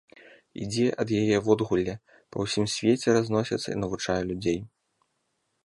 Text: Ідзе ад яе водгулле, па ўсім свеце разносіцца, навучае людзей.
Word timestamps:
Ідзе 0.63 0.85
ад 1.03 1.11
яе 1.21 1.37
водгулле, 1.47 1.95
па 2.35 2.47
ўсім 2.47 2.65
свеце 2.77 3.09
разносіцца, 3.19 3.77
навучае 3.85 4.19
людзей. 4.31 4.59